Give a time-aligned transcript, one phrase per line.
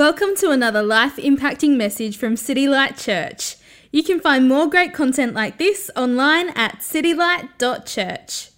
[0.00, 3.56] Welcome to another life impacting message from City Light Church.
[3.92, 8.50] You can find more great content like this online at citylight.church.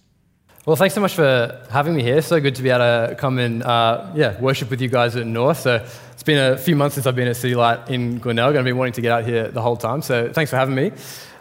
[0.65, 2.21] Well, thanks so much for having me here.
[2.21, 5.27] So good to be able to come and uh, yeah worship with you guys at
[5.27, 5.59] North.
[5.59, 8.59] So it's been a few months since I've been at City Light in Glenelg, and
[8.59, 10.01] I've been wanting to get out here the whole time.
[10.01, 10.93] So thanks for having me.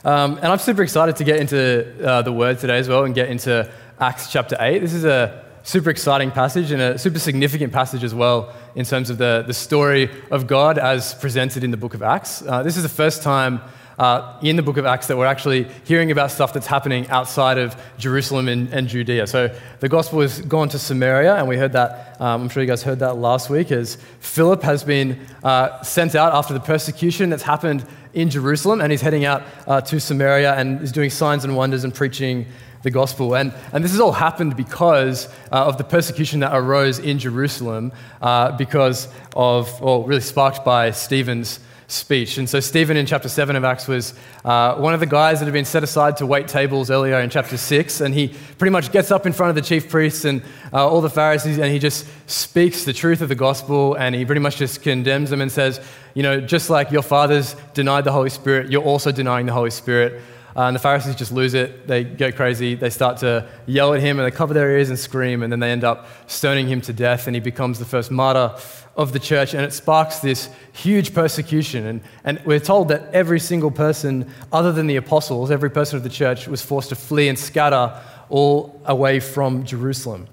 [0.04, 3.14] Um, and I'm super excited to get into uh, the Word today as well and
[3.14, 4.80] get into Acts chapter eight.
[4.80, 9.10] This is a super exciting passage and a super significant passage as well in terms
[9.10, 12.42] of the, the story of God as presented in the book of Acts.
[12.42, 13.60] Uh, this is the first time
[13.98, 17.58] uh, in the book of Acts that we're actually hearing about stuff that's happening outside
[17.58, 19.26] of Jerusalem and, and Judea.
[19.26, 22.68] So the gospel has gone to Samaria, and we heard that, um, I'm sure you
[22.68, 27.30] guys heard that last week, as Philip has been uh, sent out after the persecution
[27.30, 31.44] that's happened in Jerusalem, and he's heading out uh, to Samaria and is doing signs
[31.44, 32.46] and wonders and preaching
[32.82, 33.34] the gospel.
[33.34, 37.92] And, and this has all happened because uh, of the persecution that arose in Jerusalem
[38.20, 41.60] uh, because of, or really sparked by Stephen's
[41.92, 42.38] speech.
[42.38, 45.44] And so, Stephen in chapter 7 of Acts was uh, one of the guys that
[45.44, 48.00] had been set aside to wait tables earlier in chapter 6.
[48.00, 51.00] And he pretty much gets up in front of the chief priests and uh, all
[51.00, 54.56] the Pharisees and he just speaks the truth of the gospel and he pretty much
[54.56, 55.80] just condemns them and says,
[56.14, 59.70] You know, just like your fathers denied the Holy Spirit, you're also denying the Holy
[59.70, 60.22] Spirit.
[60.54, 61.86] Uh, and the Pharisees just lose it.
[61.86, 62.74] They go crazy.
[62.74, 65.42] They start to yell at him and they cover their ears and scream.
[65.42, 67.26] And then they end up stoning him to death.
[67.26, 68.54] And he becomes the first martyr
[68.96, 69.54] of the church.
[69.54, 71.86] And it sparks this huge persecution.
[71.86, 76.02] And, and we're told that every single person, other than the apostles, every person of
[76.02, 80.26] the church was forced to flee and scatter all away from Jerusalem.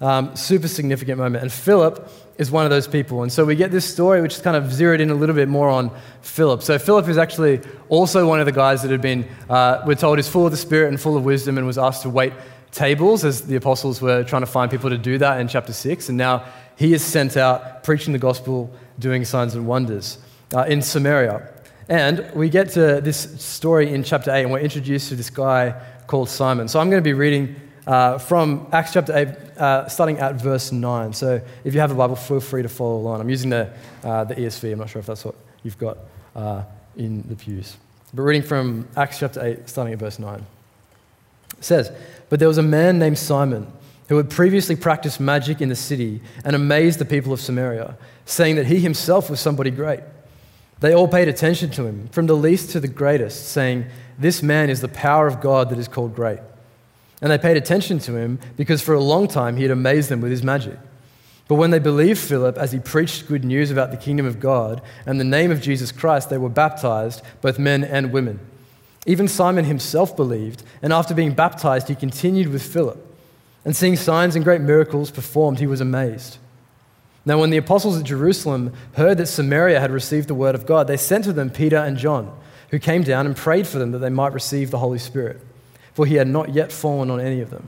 [0.00, 1.42] Um, super significant moment.
[1.42, 3.22] And Philip is one of those people.
[3.22, 5.48] And so we get this story which is kind of zeroed in a little bit
[5.48, 6.62] more on Philip.
[6.62, 10.18] So Philip is actually also one of the guys that had been, uh, we're told,
[10.18, 12.32] is full of the Spirit and full of wisdom and was asked to wait
[12.72, 16.08] tables as the apostles were trying to find people to do that in chapter 6.
[16.10, 16.44] And now
[16.76, 20.18] he is sent out preaching the gospel, doing signs and wonders
[20.54, 21.52] uh, in Samaria.
[21.88, 25.80] And we get to this story in chapter 8, and we're introduced to this guy
[26.06, 26.68] called Simon.
[26.68, 30.72] So I'm going to be reading uh, from Acts chapter 8, uh, starting at verse
[30.72, 31.12] 9.
[31.12, 33.20] So if you have a Bible, feel free to follow along.
[33.20, 34.72] I'm using the, uh, the ESV.
[34.72, 35.98] I'm not sure if that's what you've got
[36.34, 36.62] uh,
[36.96, 37.76] in the pews.
[38.12, 40.44] But reading from Acts chapter 8, starting at verse 9.
[41.58, 41.92] It says,
[42.28, 43.72] But there was a man named Simon
[44.08, 48.56] who had previously practiced magic in the city and amazed the people of Samaria, saying
[48.56, 50.00] that he himself was somebody great.
[50.80, 53.86] They all paid attention to him, from the least to the greatest, saying,
[54.18, 56.38] This man is the power of God that is called great.
[57.20, 60.20] And they paid attention to him because for a long time he had amazed them
[60.20, 60.78] with his magic.
[61.48, 64.82] But when they believed Philip as he preached good news about the kingdom of God
[65.06, 68.40] and the name of Jesus Christ, they were baptized, both men and women.
[69.06, 72.98] Even Simon himself believed, and after being baptized, he continued with Philip.
[73.64, 76.38] And seeing signs and great miracles performed, he was amazed.
[77.24, 80.88] Now, when the apostles at Jerusalem heard that Samaria had received the word of God,
[80.88, 82.36] they sent to them Peter and John,
[82.70, 85.40] who came down and prayed for them that they might receive the Holy Spirit
[85.96, 87.66] for he had not yet fallen on any of them,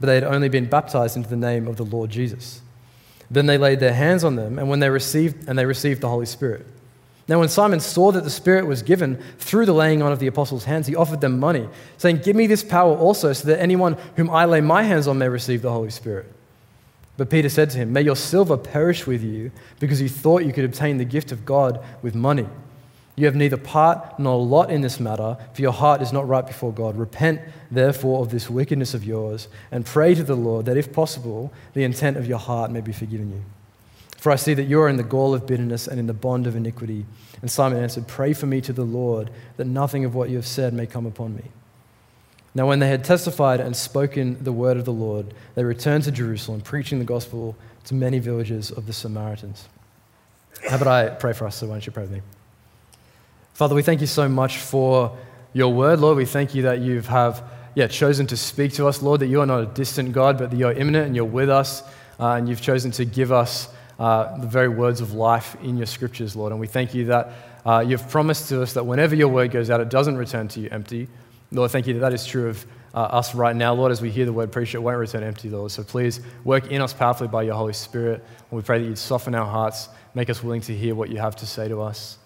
[0.00, 2.60] but they had only been baptized into the name of the Lord Jesus.
[3.30, 6.08] Then they laid their hands on them, and when they received and they received the
[6.08, 6.66] Holy Spirit.
[7.28, 10.26] Now, when Simon saw that the Spirit was given through the laying on of the
[10.26, 13.96] apostles' hands, he offered them money, saying, Give me this power also, so that anyone
[14.16, 16.26] whom I lay my hands on may receive the Holy Spirit.
[17.16, 20.52] But Peter said to him, May your silver perish with you, because you thought you
[20.52, 22.48] could obtain the gift of God with money.
[23.16, 26.44] You have neither part nor lot in this matter, for your heart is not right
[26.44, 26.96] before God.
[26.96, 31.52] Repent, therefore, of this wickedness of yours, and pray to the Lord that, if possible,
[31.74, 33.42] the intent of your heart may be forgiven you.
[34.18, 36.46] For I see that you are in the gall of bitterness and in the bond
[36.46, 37.04] of iniquity.
[37.40, 40.46] And Simon answered, Pray for me to the Lord, that nothing of what you have
[40.46, 41.42] said may come upon me.
[42.54, 46.10] Now, when they had testified and spoken the word of the Lord, they returned to
[46.10, 47.54] Jerusalem, preaching the gospel
[47.84, 49.68] to many villages of the Samaritans.
[50.68, 51.56] How about I pray for us?
[51.56, 52.22] So, why don't you pray with me?
[53.54, 55.16] Father, we thank you so much for
[55.52, 56.16] your word, Lord.
[56.16, 59.40] We thank you that you have yeah, chosen to speak to us, Lord, that you
[59.42, 61.84] are not a distant God, but that you're immanent and you're with us,
[62.18, 63.68] uh, and you've chosen to give us
[64.00, 66.50] uh, the very words of life in your scriptures, Lord.
[66.50, 67.32] And we thank you that
[67.64, 70.58] uh, you've promised to us that whenever your word goes out, it doesn't return to
[70.58, 71.06] you empty.
[71.52, 74.10] Lord, thank you that that is true of uh, us right now, Lord, as we
[74.10, 75.70] hear the word preached, it won't return empty, Lord.
[75.70, 78.24] So please work in us powerfully by your Holy Spirit.
[78.50, 81.18] And we pray that you'd soften our hearts, make us willing to hear what you
[81.18, 82.18] have to say to us.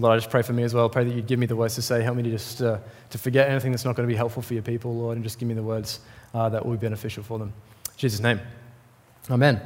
[0.00, 0.88] Lord, I just pray for me as well.
[0.88, 2.02] Pray that you'd give me the words to say.
[2.02, 2.78] Help me to just uh,
[3.10, 5.38] to forget anything that's not going to be helpful for your people, Lord, and just
[5.38, 6.00] give me the words
[6.32, 7.52] uh, that will be beneficial for them.
[7.86, 8.40] In Jesus' name.
[9.30, 9.60] Amen.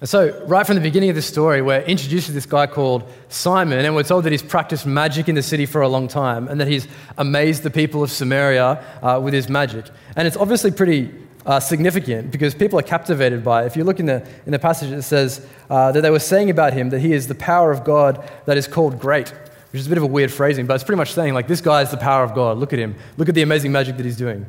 [0.00, 3.04] And so, right from the beginning of this story, we're introduced to this guy called
[3.28, 6.48] Simon, and we're told that he's practiced magic in the city for a long time
[6.48, 9.86] and that he's amazed the people of Samaria uh, with his magic.
[10.16, 11.14] And it's obviously pretty
[11.46, 13.66] uh, significant because people are captivated by it.
[13.66, 16.50] If you look in the, in the passage, it says uh, that they were saying
[16.50, 19.32] about him that he is the power of God that is called great,
[19.74, 21.60] which is a bit of a weird phrasing, but it's pretty much saying, like, this
[21.60, 22.58] guy is the power of God.
[22.58, 22.94] Look at him.
[23.16, 24.46] Look at the amazing magic that he's doing.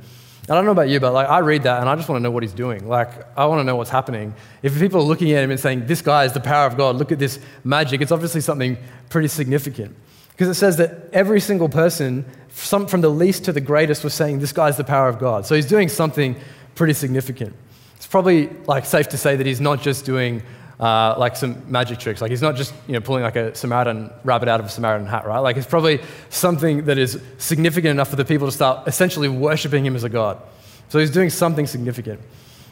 [0.47, 2.21] I don't know about you, but like I read that and I just want to
[2.21, 2.87] know what he's doing.
[2.87, 4.35] Like I want to know what's happening.
[4.61, 6.97] If people are looking at him and saying, "This guy is the power of God.
[6.97, 8.77] Look at this magic," it's obviously something
[9.09, 9.95] pretty significant.
[10.29, 14.37] Because it says that every single person, from the least to the greatest, was saying,
[14.37, 16.35] "This guy is the power of God." So he's doing something
[16.75, 17.55] pretty significant.
[17.95, 20.43] It's probably like safe to say that he's not just doing
[20.79, 22.21] uh, like some magic tricks.
[22.21, 25.07] Like he's not just you know pulling like a Samaritan rabbit out of a Samaritan
[25.07, 25.39] hat, right?
[25.39, 29.85] Like it's probably something that is significant enough for the people to start essentially worshiping
[29.85, 30.41] him as a god.
[30.89, 32.21] So he's doing something significant.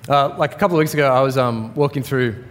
[0.08, 2.44] Uh, like a couple of weeks ago, I was um, walking through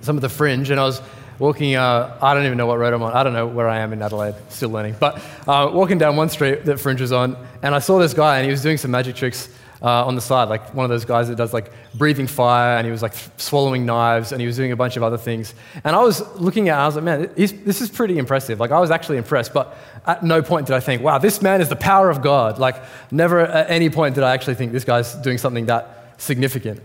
[0.00, 1.02] some of the fringe, and I was
[1.38, 1.74] walking.
[1.74, 3.12] Uh, I don't even know what road I'm on.
[3.12, 4.36] I don't know where I am in Adelaide.
[4.48, 4.94] Still learning.
[5.00, 8.38] But uh, walking down one street that fringe was on, and I saw this guy,
[8.38, 9.48] and he was doing some magic tricks
[9.82, 12.84] uh, on the side, like one of those guys that does like breathing fire, and
[12.86, 15.54] he was like swallowing knives, and he was doing a bunch of other things.
[15.84, 18.60] And I was looking at, I was like, man, this is pretty impressive.
[18.60, 19.76] Like I was actually impressed, but
[20.06, 22.58] at no point did I think, wow, this man is the power of God.
[22.58, 26.80] Like never at any point did I actually think this guy's doing something that significant.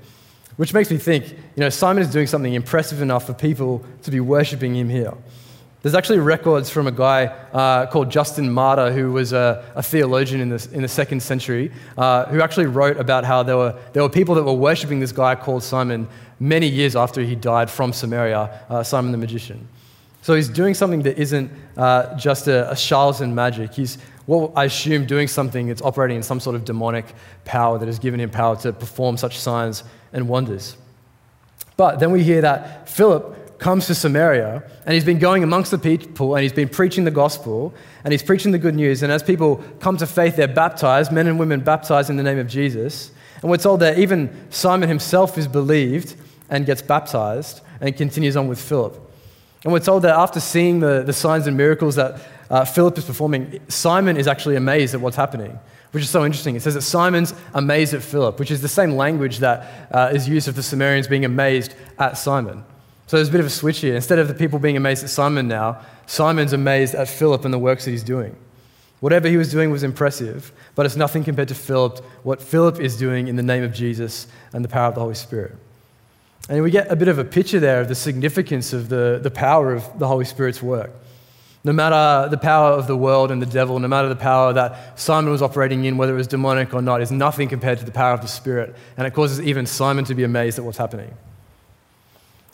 [0.56, 4.12] Which makes me think, you know, Simon is doing something impressive enough for people to
[4.12, 5.14] be worshiping him here.
[5.84, 10.40] There's actually records from a guy uh, called Justin Martyr, who was a, a theologian
[10.40, 14.02] in, this, in the second century, uh, who actually wrote about how there were, there
[14.02, 16.08] were people that were worshipping this guy called Simon
[16.40, 19.68] many years after he died from Samaria, uh, Simon the magician.
[20.22, 23.74] So he's doing something that isn't uh, just a, a charlatan magic.
[23.74, 27.14] He's, what I assume, doing something that's operating in some sort of demonic
[27.44, 29.84] power that has given him power to perform such signs
[30.14, 30.78] and wonders.
[31.76, 35.78] But then we hear that Philip comes to Samaria and he's been going amongst the
[35.78, 37.74] people and he's been preaching the gospel
[38.04, 39.04] and he's preaching the good news.
[39.04, 42.40] And as people come to faith, they're baptized, men and women baptized in the name
[42.40, 43.12] of Jesus.
[43.42, 46.16] And we're told that even Simon himself is believed
[46.50, 49.00] and gets baptized and continues on with Philip.
[49.64, 53.06] And we're told that after seeing the, the signs and miracles that uh, Philip is
[53.06, 55.58] performing, Simon is actually amazed at what's happening,
[55.92, 56.56] which is so interesting.
[56.56, 60.28] It says that Simon's amazed at Philip, which is the same language that uh, is
[60.28, 62.64] used of the Samaritans being amazed at Simon.
[63.08, 63.96] So there's a bit of a switch here.
[63.96, 67.60] Instead of the people being amazed at Simon now, Simon's amazed at Philip and the
[67.60, 68.36] works that he's doing.
[69.02, 72.98] Whatever he was doing was impressive, but it's nothing compared to Philip, what Philip is
[72.98, 75.58] doing in the name of Jesus and the power of the Holy Spirit.
[76.48, 79.32] And we get a bit of a picture there of the significance of the, the
[79.32, 80.92] power of the Holy Spirit's work.
[81.66, 85.00] No matter the power of the world and the devil, no matter the power that
[85.00, 87.92] Simon was operating in, whether it was demonic or not, is nothing compared to the
[87.92, 88.76] power of the Spirit.
[88.98, 91.14] And it causes even Simon to be amazed at what's happening.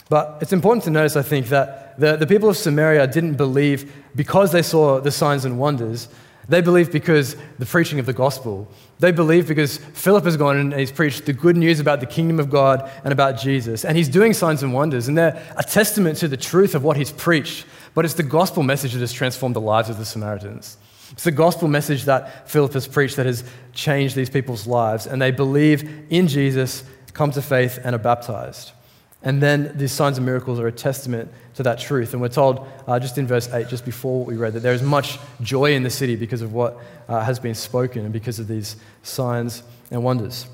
[0.10, 3.94] But it's important to notice, I think, that the, the people of Samaria didn't believe
[4.16, 6.10] because they saw the signs and wonders.
[6.48, 8.68] They believed because the preaching of the gospel.
[8.98, 12.40] They believed because Philip has gone and he's preached the good news about the kingdom
[12.40, 13.86] of God and about Jesus.
[13.86, 15.08] And he's doing signs and wonders.
[15.08, 17.68] And they're a testament to the truth of what he's preached.
[17.94, 20.78] But it's the gospel message that has transformed the lives of the Samaritans.
[21.12, 25.06] It's the gospel message that Philip has preached that has changed these people's lives.
[25.06, 26.84] And they believe in Jesus,
[27.14, 28.72] come to faith, and are baptized.
[29.22, 32.14] And then these signs and miracles are a testament to that truth.
[32.14, 34.74] And we're told uh, just in verse 8, just before what we read, that there
[34.74, 36.78] is much joy in the city because of what
[37.10, 40.48] uh, has been spoken and because of these signs and wonders.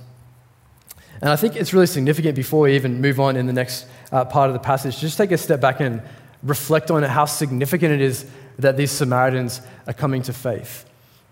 [1.22, 4.26] And I think it's really significant before we even move on in the next uh,
[4.26, 6.02] part of the passage, just take a step back and
[6.44, 8.26] reflect on how significant it is
[8.60, 10.86] that these Samaritans are coming to faith.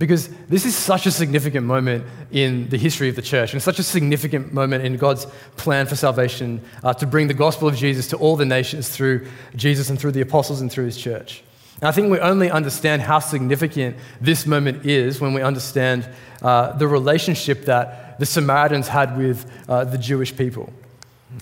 [0.03, 3.79] Because this is such a significant moment in the history of the church, and such
[3.79, 8.10] a significant moment in God's plan for salvation uh, to bring the gospel of Jesus
[8.10, 11.41] to all the nations through Jesus and through the apostles and through his church.
[11.79, 16.10] And I think we only understand how significant this moment is when we understand
[16.41, 20.74] uh, the relationship that the Samaritans had with uh, the Jewish people.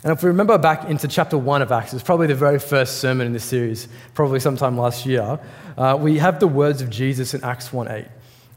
[0.04, 3.00] And if we remember back into chapter 1 of Acts, it's probably the very first
[3.00, 5.40] sermon in this series, probably sometime last year,
[5.80, 8.06] uh, we have the words of Jesus in Acts 1 8.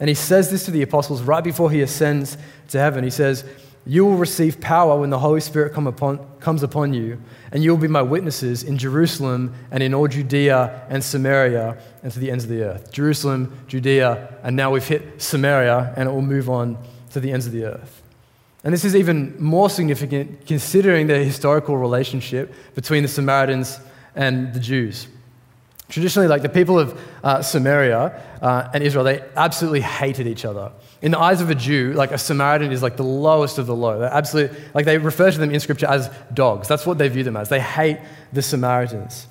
[0.00, 2.36] And he says this to the apostles right before he ascends
[2.68, 3.04] to heaven.
[3.04, 3.44] He says,
[3.86, 7.20] You will receive power when the Holy Spirit come upon, comes upon you,
[7.52, 12.12] and you will be my witnesses in Jerusalem and in all Judea and Samaria and
[12.12, 12.92] to the ends of the earth.
[12.92, 16.76] Jerusalem, Judea, and now we've hit Samaria, and it will move on
[17.10, 18.02] to the ends of the earth.
[18.64, 23.78] And this is even more significant considering the historical relationship between the Samaritans
[24.16, 25.06] and the Jews.
[25.94, 30.72] Traditionally, like the people of uh, Samaria uh, and Israel, they absolutely hated each other.
[31.02, 33.76] In the eyes of a Jew, like a Samaritan is like the lowest of the
[33.76, 34.00] low.
[34.00, 36.66] They absolutely, like they refer to them in Scripture as dogs.
[36.66, 37.48] That's what they view them as.
[37.48, 38.00] They hate
[38.32, 39.28] the Samaritans.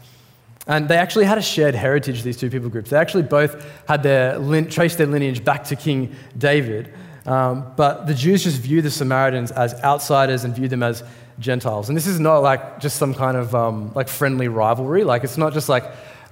[0.66, 2.92] And they actually had a shared heritage, these two people groups.
[2.92, 6.94] They actually both had their, traced their lineage back to King David.
[7.26, 11.04] Um, but the Jews just view the Samaritans as outsiders and view them as
[11.40, 11.90] Gentiles.
[11.90, 15.04] And this is not like just some kind of um, like friendly rivalry.
[15.04, 15.84] Like it's not just like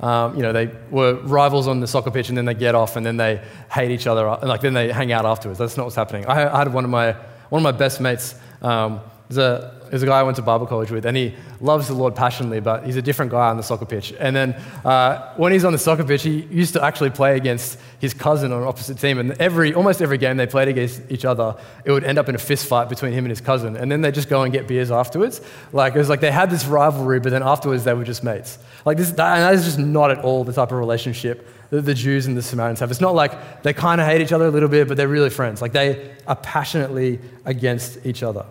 [0.01, 2.95] um, you know they were rivals on the soccer pitch and then they get off
[2.95, 3.41] and then they
[3.71, 5.59] hate each other and like then they hang out afterwards.
[5.59, 6.25] That's not what's happening.
[6.25, 7.13] I, I had one of my
[7.49, 8.35] one of my best mates.
[8.61, 9.01] Um,
[9.37, 12.15] a there's a guy I went to Bible college with, and he loves the Lord
[12.15, 14.13] passionately, but he's a different guy on the soccer pitch.
[14.17, 14.53] And then
[14.85, 18.53] uh, when he's on the soccer pitch, he used to actually play against his cousin
[18.53, 19.19] on an opposite team.
[19.19, 22.35] And every, almost every game they played against each other, it would end up in
[22.35, 23.75] a fist fight between him and his cousin.
[23.75, 25.41] And then they'd just go and get beers afterwards.
[25.73, 28.59] Like, it was like they had this rivalry, but then afterwards they were just mates.
[28.85, 31.81] Like, this, that, and that is just not at all the type of relationship that
[31.81, 32.91] the Jews and the Samaritans have.
[32.91, 35.29] It's not like they kind of hate each other a little bit, but they're really
[35.29, 35.61] friends.
[35.61, 38.45] Like, they are passionately against each other.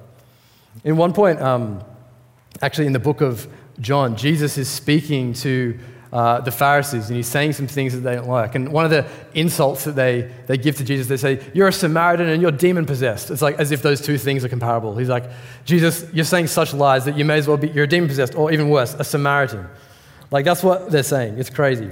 [0.85, 1.83] In one point, um,
[2.63, 3.49] actually, in the book of
[3.81, 5.79] John, Jesus is speaking to
[6.13, 8.55] uh, the Pharisees and he's saying some things that they don't like.
[8.55, 11.73] And one of the insults that they, they give to Jesus, they say, You're a
[11.73, 13.31] Samaritan and you're demon possessed.
[13.31, 14.97] It's like as if those two things are comparable.
[14.97, 15.31] He's like,
[15.65, 18.35] Jesus, you're saying such lies that you may as well be, you're a demon possessed,
[18.35, 19.69] or even worse, a Samaritan.
[20.31, 21.39] Like that's what they're saying.
[21.39, 21.91] It's crazy.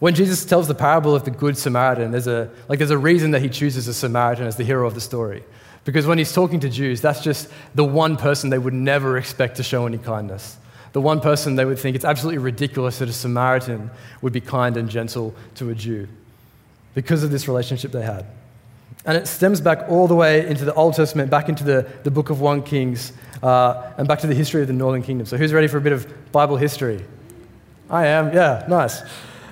[0.00, 3.32] When Jesus tells the parable of the Good Samaritan, there's a, like, there's a reason
[3.32, 5.44] that he chooses a Samaritan as the hero of the story.
[5.84, 9.56] Because when he's talking to Jews, that's just the one person they would never expect
[9.56, 10.58] to show any kindness.
[10.92, 13.90] The one person they would think it's absolutely ridiculous that a Samaritan
[14.22, 16.08] would be kind and gentle to a Jew
[16.94, 18.26] because of this relationship they had.
[19.06, 22.10] And it stems back all the way into the Old Testament, back into the, the
[22.10, 25.26] book of 1 Kings, uh, and back to the history of the northern kingdom.
[25.26, 27.02] So, who's ready for a bit of Bible history?
[27.88, 29.00] I am, yeah, nice.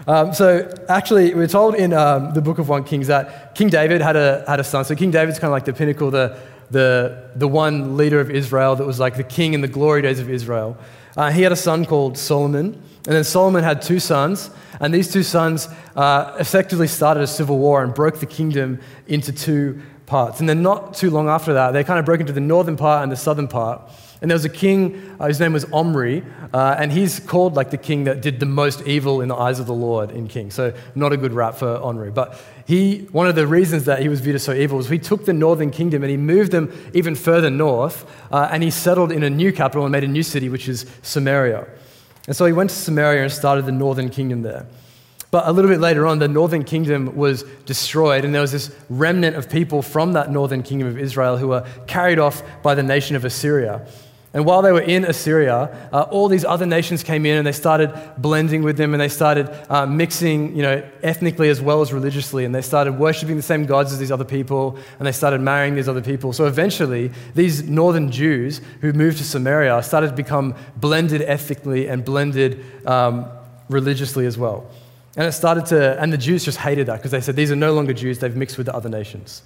[0.08, 4.00] Um, so actually, we're told in um, the book of 1 Kings that King David
[4.00, 4.86] had a, had a son.
[4.86, 8.74] So King David's kind of like the pinnacle, the, the, the one leader of Israel
[8.76, 10.78] that was like the king in the glory days of Israel.
[11.14, 12.82] Uh, he had a son called Solomon.
[13.06, 14.48] And then Solomon had two sons.
[14.80, 19.30] And these two sons uh, effectively started a civil war and broke the kingdom into
[19.30, 20.40] two parts.
[20.40, 23.02] And then not too long after that, they kind of broke into the northern part
[23.02, 23.82] and the southern part.
[24.20, 27.70] And there was a king, uh, his name was Omri, uh, and he's called like
[27.70, 30.50] the king that did the most evil in the eyes of the Lord in King.
[30.50, 32.10] So, not a good rap for Omri.
[32.10, 34.98] But he, one of the reasons that he was viewed as so evil was he
[34.98, 39.12] took the northern kingdom and he moved them even further north, uh, and he settled
[39.12, 41.68] in a new capital and made a new city, which is Samaria.
[42.26, 44.66] And so he went to Samaria and started the northern kingdom there.
[45.30, 48.74] But a little bit later on, the northern kingdom was destroyed, and there was this
[48.88, 52.82] remnant of people from that northern kingdom of Israel who were carried off by the
[52.82, 53.86] nation of Assyria.
[54.34, 57.52] And while they were in Assyria, uh, all these other nations came in and they
[57.52, 61.94] started blending with them and they started uh, mixing, you know, ethnically as well as
[61.94, 62.44] religiously.
[62.44, 65.74] And they started worshiping the same gods as these other people and they started marrying
[65.74, 66.34] these other people.
[66.34, 72.04] So eventually, these northern Jews who moved to Samaria started to become blended ethnically and
[72.04, 73.30] blended um,
[73.70, 74.70] religiously as well.
[75.16, 77.56] And it started to, and the Jews just hated that because they said, these are
[77.56, 79.42] no longer Jews, they've mixed with the other nations.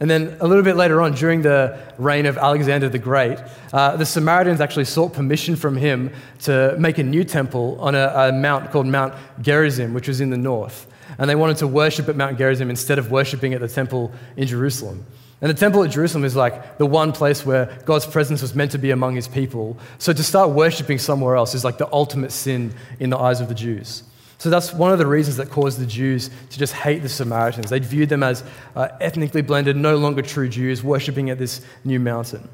[0.00, 3.38] And then a little bit later on, during the reign of Alexander the Great,
[3.72, 6.10] uh, the Samaritans actually sought permission from him
[6.42, 10.30] to make a new temple on a, a, mount called Mount Gerizim, which was in
[10.30, 10.86] the north.
[11.18, 14.48] And they wanted to worship at Mount Gerizim instead of worshiping at the temple in
[14.48, 15.06] Jerusalem.
[15.40, 18.72] And the temple at Jerusalem is like the one place where God's presence was meant
[18.72, 19.76] to be among his people.
[19.98, 23.48] So to start worshiping somewhere else is like the ultimate sin in the eyes of
[23.48, 24.02] the Jews.
[24.38, 27.70] So that's one of the reasons that caused the Jews to just hate the Samaritans.
[27.70, 32.00] They viewed them as uh, ethnically blended, no longer true Jews, worshipping at this new
[32.00, 32.48] mountain.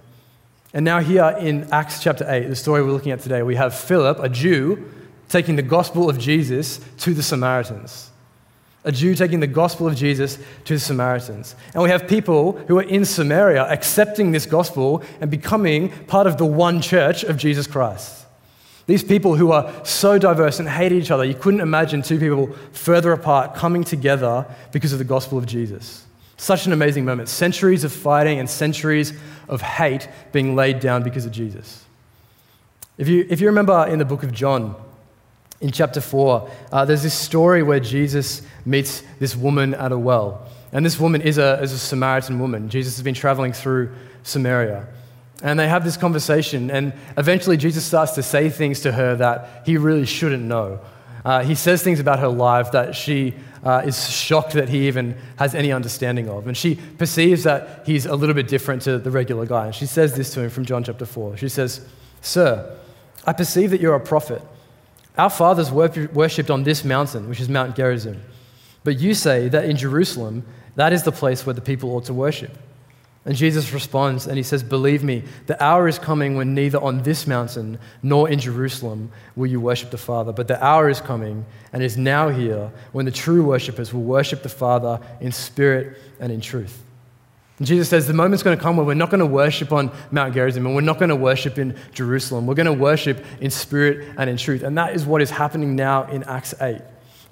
[0.73, 3.75] And now, here in Acts chapter 8, the story we're looking at today, we have
[3.75, 4.89] Philip, a Jew,
[5.29, 8.11] taking the gospel of Jesus to the Samaritans.
[8.85, 11.57] A Jew taking the gospel of Jesus to the Samaritans.
[11.75, 16.39] And we have people who are in Samaria accepting this gospel and becoming part of
[16.39, 18.20] the one church of Jesus Christ.
[18.87, 22.55] These people who are so diverse and hated each other, you couldn't imagine two people
[22.73, 26.05] further apart coming together because of the gospel of Jesus.
[26.37, 27.29] Such an amazing moment.
[27.29, 29.13] Centuries of fighting and centuries
[29.49, 31.85] of hate being laid down because of Jesus.
[32.97, 34.75] If you, if you remember in the book of John,
[35.61, 40.49] in chapter 4, uh, there's this story where Jesus meets this woman at a well.
[40.73, 42.69] And this woman is a, is a Samaritan woman.
[42.69, 44.87] Jesus has been traveling through Samaria.
[45.43, 49.63] And they have this conversation, and eventually Jesus starts to say things to her that
[49.65, 50.81] he really shouldn't know.
[51.25, 55.17] Uh, he says things about her life that she uh, is shocked that he even
[55.37, 56.47] has any understanding of.
[56.47, 59.67] And she perceives that he's a little bit different to the regular guy.
[59.67, 61.37] And she says this to him from John chapter 4.
[61.37, 61.87] She says,
[62.23, 62.79] Sir,
[63.27, 64.43] I perceive that you're a prophet.
[65.19, 68.23] Our fathers worshipped on this mountain, which is Mount Gerizim.
[68.85, 70.45] But you say that in Jerusalem,
[70.77, 72.57] that is the place where the people ought to worship.
[73.31, 77.05] And Jesus responds and he says, Believe me, the hour is coming when neither on
[77.05, 81.47] this mountain nor in Jerusalem will you worship the Father, but the hour is coming
[81.73, 86.33] and is now here when the true worshippers will worship the Father in spirit and
[86.33, 86.83] in truth.
[87.59, 89.93] And Jesus says the moment's going to come where we're not going to worship on
[90.11, 92.49] Mount Gerizim and we're not going to worship in Jerusalem.
[92.49, 94.65] We're going to worship in spirit and in truth.
[94.65, 96.81] And that is what is happening now in Acts 8.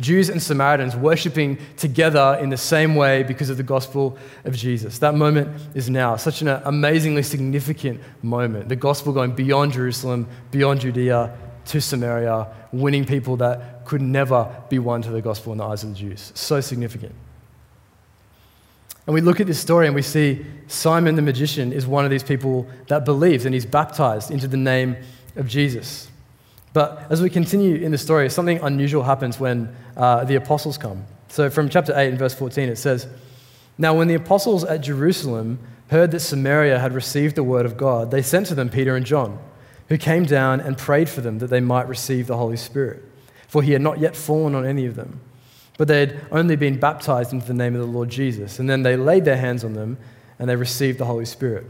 [0.01, 4.99] Jews and Samaritans worshiping together in the same way because of the gospel of Jesus.
[5.01, 6.15] That moment is now.
[6.17, 8.69] Such an amazingly significant moment.
[8.69, 11.37] The gospel going beyond Jerusalem, beyond Judea
[11.67, 15.83] to Samaria, winning people that could never be won to the gospel in the eyes
[15.83, 16.33] of the Jews.
[16.35, 17.15] So significant.
[19.07, 22.11] And we look at this story and we see Simon the magician is one of
[22.11, 24.97] these people that believes and he's baptized into the name
[25.35, 26.09] of Jesus.
[26.73, 31.05] But as we continue in the story, something unusual happens when uh, the apostles come.
[31.29, 33.07] So from chapter 8 and verse 14, it says,
[33.77, 35.59] Now when the apostles at Jerusalem
[35.91, 39.07] heard that Samaria had received the word of God, they sent to them Peter and
[39.07, 39.39] John,
[39.89, 43.03] who came down and prayed for them that they might receive the Holy Spirit.
[43.47, 45.21] For he had not yet fallen on any of them,
[45.79, 48.59] but they had only been baptized into the name of the Lord Jesus.
[48.59, 49.97] And then they laid their hands on them
[50.39, 51.67] and they received the Holy Spirit.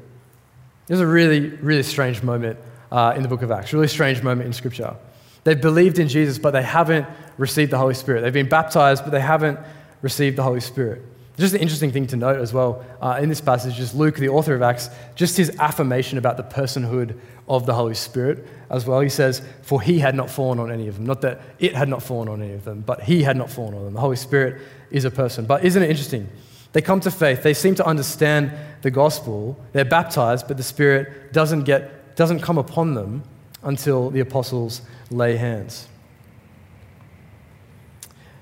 [0.88, 2.58] It was a really, really strange moment
[2.90, 3.72] uh, in the book of Acts.
[3.72, 4.96] Really strange moment in Scripture.
[5.44, 8.22] They've believed in Jesus, but they haven't received the Holy Spirit.
[8.22, 9.58] They've been baptized, but they haven't
[10.02, 11.02] received the Holy Spirit.
[11.38, 14.28] Just an interesting thing to note as well uh, in this passage is Luke, the
[14.28, 17.16] author of Acts, just his affirmation about the personhood
[17.46, 19.00] of the Holy Spirit as well.
[19.00, 21.06] He says, For he had not fallen on any of them.
[21.06, 23.74] Not that it had not fallen on any of them, but he had not fallen
[23.74, 23.94] on them.
[23.94, 25.46] The Holy Spirit is a person.
[25.46, 26.28] But isn't it interesting?
[26.72, 28.52] They come to faith, they seem to understand
[28.82, 33.22] the gospel, they're baptized, but the Spirit doesn't get doesn't come upon them
[33.62, 35.86] until the apostles lay hands.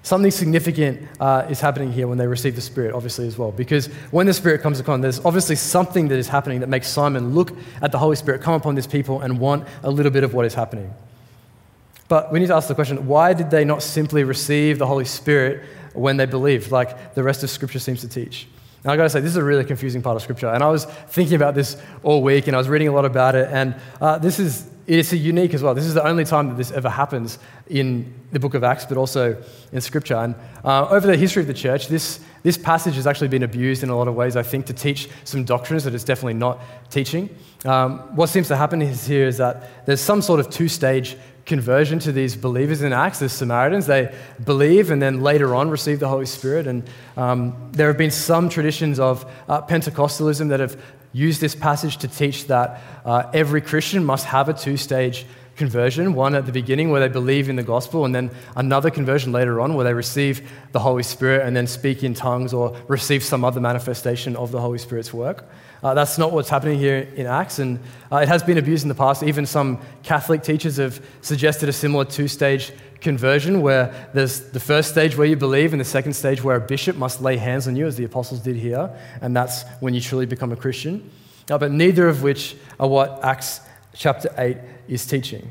[0.02, 3.52] Something significant uh, is happening here when they receive the Spirit, obviously, as well.
[3.52, 7.34] Because when the Spirit comes upon, there's obviously something that is happening that makes Simon
[7.34, 7.52] look
[7.82, 10.46] at the Holy Spirit come upon these people and want a little bit of what
[10.46, 10.94] is happening.
[12.08, 15.04] But we need to ask the question why did they not simply receive the Holy
[15.04, 18.48] Spirit when they believed, like the rest of Scripture seems to teach?
[18.86, 20.46] And I got to say, this is a really confusing part of Scripture.
[20.46, 23.34] And I was thinking about this all week, and I was reading a lot about
[23.34, 23.48] it.
[23.50, 25.74] And uh, this is it's unique as well.
[25.74, 27.38] This is the only time that this ever happens
[27.68, 30.14] in the book of Acts, but also in Scripture.
[30.14, 33.82] And uh, over the history of the church, this, this passage has actually been abused
[33.82, 36.60] in a lot of ways, I think, to teach some doctrines that it's definitely not
[36.90, 37.28] teaching.
[37.64, 41.16] Um, what seems to happen is here is that there's some sort of two stage
[41.46, 43.86] conversion to these believers in Acts, the Samaritans.
[43.86, 44.12] They
[44.44, 46.66] believe and then later on receive the Holy Spirit.
[46.66, 46.82] And
[47.16, 50.76] um, there have been some traditions of uh, Pentecostalism that have
[51.16, 55.24] used this passage to teach that uh, every Christian must have a two stage
[55.56, 59.32] conversion one at the beginning where they believe in the gospel, and then another conversion
[59.32, 63.24] later on where they receive the Holy Spirit and then speak in tongues or receive
[63.24, 65.48] some other manifestation of the Holy Spirit's work.
[65.86, 67.78] Uh, that's not what's happening here in Acts, and
[68.10, 69.22] uh, it has been abused in the past.
[69.22, 74.90] Even some Catholic teachers have suggested a similar two stage conversion where there's the first
[74.90, 77.76] stage where you believe, and the second stage where a bishop must lay hands on
[77.76, 81.08] you, as the apostles did here, and that's when you truly become a Christian.
[81.48, 83.60] Uh, but neither of which are what Acts
[83.94, 84.56] chapter 8
[84.88, 85.48] is teaching.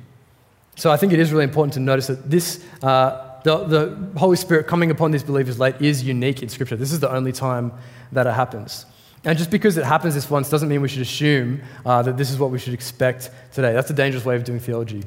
[0.75, 2.61] So I think it is really important to notice that this.
[2.83, 6.75] Uh, the, the Holy Spirit coming upon these believers late is unique in Scripture.
[6.75, 7.71] This is the only time
[8.11, 8.87] that it happens.
[9.25, 12.29] And just because it happens this once doesn't mean we should assume uh, that this
[12.29, 13.73] is what we should expect today.
[13.73, 15.03] That's a dangerous way of doing theology.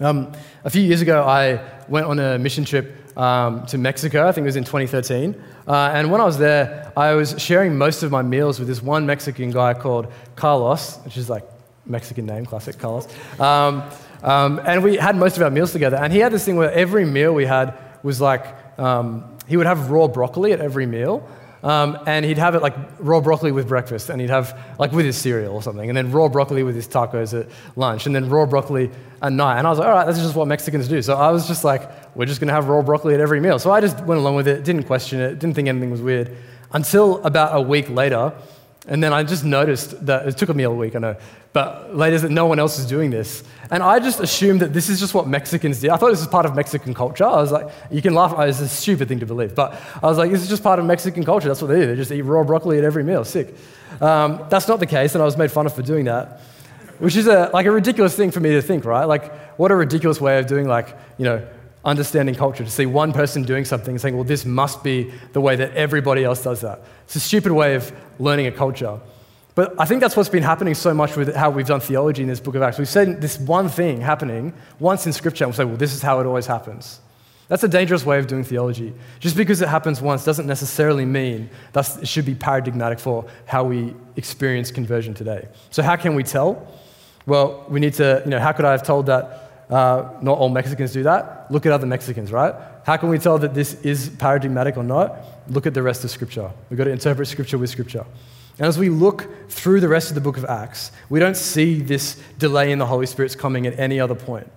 [0.00, 0.32] Um,
[0.64, 4.26] a few years ago, I went on a mission trip um, to Mexico.
[4.26, 5.34] I think it was in 2013.
[5.68, 8.82] Uh, and when I was there, I was sharing most of my meals with this
[8.82, 11.44] one Mexican guy called Carlos, which is like
[11.84, 13.06] Mexican name, classic Carlos.
[13.38, 13.82] Um,
[14.22, 15.98] um and we had most of our meals together.
[15.98, 18.46] And he had this thing where every meal we had was like,
[18.78, 21.28] um, he would have raw broccoli at every meal.
[21.62, 25.04] Um, and he'd have it like raw broccoli with breakfast, and he'd have like with
[25.04, 28.30] his cereal or something, and then raw broccoli with his tacos at lunch, and then
[28.30, 29.58] raw broccoli at night.
[29.58, 31.02] And I was like, all right, this is just what Mexicans do.
[31.02, 33.58] So I was just like, we're just to have raw broccoli at every meal.
[33.58, 36.34] So I just went along with it, didn't question it, didn't think anything was weird,
[36.72, 38.32] until about a week later.
[38.88, 41.16] And then I just noticed that it took me a week, I know,
[41.52, 43.42] but later that no one else is doing this.
[43.72, 45.90] And I just assumed that this is just what Mexicans do.
[45.90, 47.24] I thought this was part of Mexican culture.
[47.24, 50.18] I was like, you can laugh, it's a stupid thing to believe, but I was
[50.18, 51.48] like, this is just part of Mexican culture.
[51.48, 51.86] That's what they do.
[51.86, 53.24] They just eat raw broccoli at every meal.
[53.24, 53.54] Sick.
[54.00, 56.40] Um, that's not the case, and I was made fun of for doing that,
[56.98, 59.04] which is a, like a ridiculous thing for me to think, right?
[59.04, 61.46] Like, what a ridiculous way of doing, like, you know,
[61.84, 65.40] understanding culture, to see one person doing something and saying, well, this must be the
[65.40, 66.82] way that everybody else does that.
[67.04, 69.00] It's a stupid way of learning a culture.
[69.60, 72.28] But I think that's what's been happening so much with how we've done theology in
[72.30, 72.78] this book of Acts.
[72.78, 76.00] We've said this one thing happening once in Scripture, and we say, well, this is
[76.00, 76.98] how it always happens.
[77.48, 78.94] That's a dangerous way of doing theology.
[79.18, 83.64] Just because it happens once doesn't necessarily mean that it should be paradigmatic for how
[83.64, 85.46] we experience conversion today.
[85.68, 86.66] So, how can we tell?
[87.26, 90.48] Well, we need to, you know, how could I have told that uh, not all
[90.48, 91.50] Mexicans do that.
[91.50, 92.54] Look at other Mexicans, right?
[92.86, 95.18] How can we tell that this is paradigmatic or not?
[95.48, 96.50] Look at the rest of Scripture.
[96.70, 98.06] We've got to interpret Scripture with Scripture.
[98.60, 101.80] And as we look through the rest of the book of Acts, we don't see
[101.80, 104.52] this delay in the Holy Spirit's coming at any other point.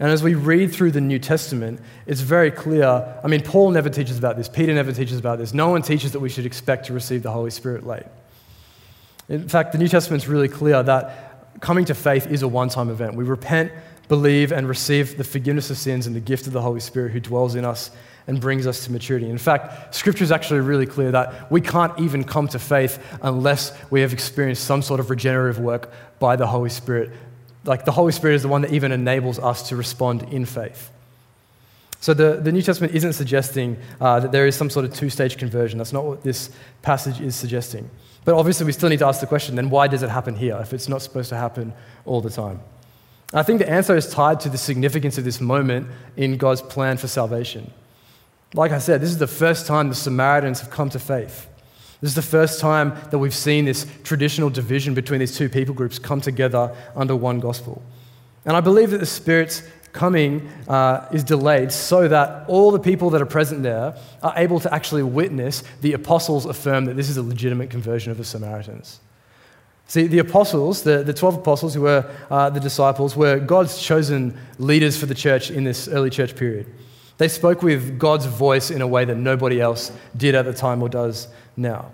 [0.00, 3.20] And as we read through the New Testament, it's very clear.
[3.22, 5.52] I mean, Paul never teaches about this, Peter never teaches about this.
[5.52, 8.06] No one teaches that we should expect to receive the Holy Spirit late.
[9.28, 12.88] In fact, the New Testament's really clear that coming to faith is a one time
[12.88, 13.16] event.
[13.16, 13.70] We repent,
[14.08, 17.20] believe, and receive the forgiveness of sins and the gift of the Holy Spirit who
[17.20, 17.90] dwells in us
[18.26, 19.28] and brings us to maturity.
[19.28, 23.72] In fact, Scripture is actually really clear that we can't even come to faith unless
[23.90, 27.10] we have experienced some sort of regenerative work by the Holy Spirit.
[27.64, 30.90] Like the Holy Spirit is the one that even enables us to respond in faith.
[32.00, 35.10] So the, the New Testament isn't suggesting uh, that there is some sort of two
[35.10, 35.78] stage conversion.
[35.78, 36.50] That's not what this
[36.82, 37.88] passage is suggesting.
[38.24, 40.58] But obviously, we still need to ask the question then why does it happen here
[40.60, 41.72] if it's not supposed to happen
[42.04, 42.60] all the time?
[43.32, 46.96] I think the answer is tied to the significance of this moment in God's plan
[46.96, 47.72] for salvation.
[48.56, 51.46] Like I said, this is the first time the Samaritans have come to faith.
[52.00, 55.74] This is the first time that we've seen this traditional division between these two people
[55.74, 57.82] groups come together under one gospel.
[58.46, 63.10] And I believe that the Spirit's coming uh, is delayed so that all the people
[63.10, 67.16] that are present there are able to actually witness the apostles affirm that this is
[67.18, 69.00] a legitimate conversion of the Samaritans.
[69.88, 74.38] See, the apostles, the, the 12 apostles who were uh, the disciples, were God's chosen
[74.58, 76.66] leaders for the church in this early church period.
[77.18, 80.82] They spoke with God's voice in a way that nobody else did at the time
[80.82, 81.90] or does now.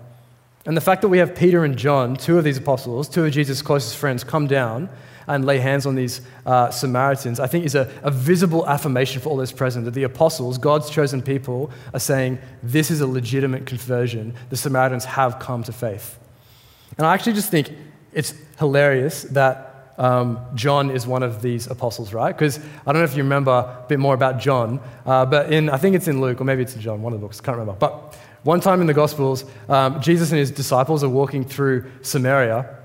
[0.65, 3.31] And the fact that we have Peter and John, two of these apostles, two of
[3.31, 4.89] Jesus' closest friends, come down
[5.27, 9.29] and lay hands on these uh, Samaritans, I think is a, a visible affirmation for
[9.29, 13.65] all those present that the apostles, God's chosen people, are saying this is a legitimate
[13.65, 14.33] conversion.
[14.49, 16.19] The Samaritans have come to faith.
[16.97, 17.71] And I actually just think
[18.11, 22.35] it's hilarious that um, John is one of these apostles, right?
[22.35, 25.69] Because I don't know if you remember a bit more about John, uh, but in,
[25.69, 27.43] I think it's in Luke, or maybe it's in John, one of the books, I
[27.43, 27.77] can't remember.
[27.79, 32.77] But one time in the Gospels, um, Jesus and his disciples are walking through Samaria,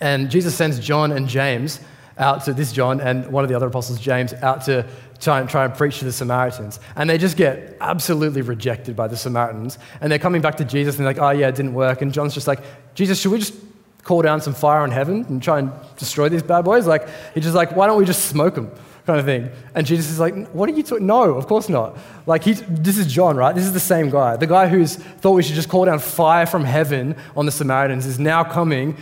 [0.00, 1.80] and Jesus sends John and James
[2.18, 4.86] out to this John and one of the other apostles, James, out to
[5.20, 6.78] try and try and preach to the Samaritans.
[6.96, 9.78] And they just get absolutely rejected by the Samaritans.
[10.00, 12.02] And they're coming back to Jesus and they're like, oh, yeah, it didn't work.
[12.02, 12.60] And John's just like,
[12.94, 13.54] Jesus, should we just
[14.02, 16.86] call down some fire on heaven and try and destroy these bad boys?
[16.86, 18.70] Like, he's just like, why don't we just smoke them?
[19.06, 19.50] Kind of thing.
[19.74, 21.06] And Jesus is like, what are you talking?
[21.06, 21.96] No, of course not.
[22.26, 23.54] Like, he's, this is John, right?
[23.54, 24.36] This is the same guy.
[24.36, 28.06] The guy who's thought we should just call down fire from heaven on the Samaritans
[28.06, 28.96] is now coming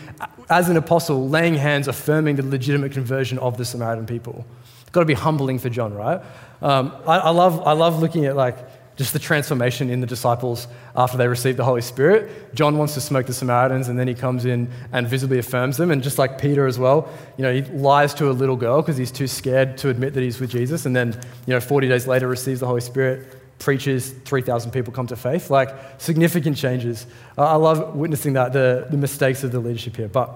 [0.49, 4.47] as an apostle, laying hands, affirming the legitimate conversion of the Samaritan people.
[4.83, 6.23] It's got to be humbling for John, right?
[6.63, 8.57] Um, I, I, love, I love looking at like
[8.99, 12.53] just the transformation in the disciples after they receive the Holy Spirit.
[12.53, 15.93] John wants to smoke the Samaritans, and then he comes in and visibly affirms them.
[15.93, 18.97] And just like Peter as well, you know, he lies to a little girl because
[18.97, 20.85] he's too scared to admit that he's with Jesus.
[20.85, 21.13] And then,
[21.47, 25.49] you know, 40 days later receives the Holy Spirit, preaches, 3,000 people come to faith.
[25.49, 27.07] Like significant changes.
[27.39, 30.09] I love witnessing that, the, the mistakes of the leadership here.
[30.09, 30.35] But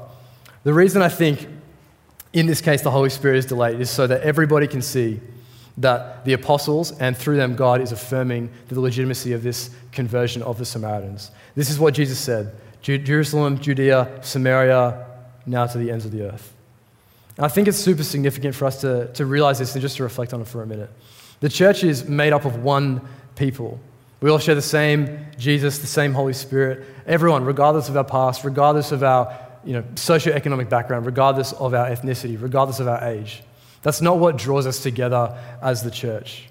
[0.62, 1.48] the reason I think
[2.32, 5.20] in this case the Holy Spirit is delayed is so that everybody can see
[5.78, 10.58] that the apostles and through them God is affirming the legitimacy of this conversion of
[10.58, 11.30] the Samaritans.
[11.54, 15.06] This is what Jesus said Jerusalem, Judea, Samaria,
[15.46, 16.52] now to the ends of the earth.
[17.36, 20.02] And I think it's super significant for us to, to realize this and just to
[20.02, 20.90] reflect on it for a minute.
[21.40, 23.00] The church is made up of one
[23.36, 23.80] people.
[24.20, 26.86] We all share the same Jesus, the same Holy Spirit.
[27.06, 31.88] Everyone, regardless of our past, regardless of our you know, socioeconomic background, regardless of our
[31.88, 33.42] ethnicity, regardless of our age.
[33.82, 36.48] That's not what draws us together as the church.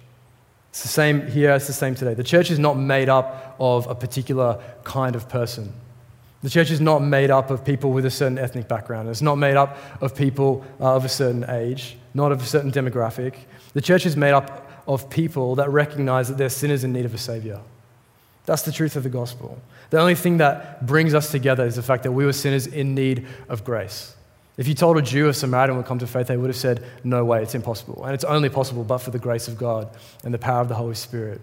[0.69, 2.13] It's the same here, it's the same today.
[2.13, 5.73] The church is not made up of a particular kind of person.
[6.43, 9.09] The church is not made up of people with a certain ethnic background.
[9.09, 12.71] It's not made up of people uh, of a certain age, not of a certain
[12.71, 13.35] demographic.
[13.73, 17.13] The church is made up of people that recognize that they're sinners in need of
[17.13, 17.59] a savior.
[18.45, 19.61] That's the truth of the gospel.
[19.91, 22.95] The only thing that brings us together is the fact that we were sinners in
[22.95, 24.15] need of grace.
[24.57, 26.83] If you told a Jew or Samaritan would come to faith, they would have said,
[27.03, 28.03] No way, it's impossible.
[28.05, 29.89] And it's only possible but for the grace of God
[30.23, 31.41] and the power of the Holy Spirit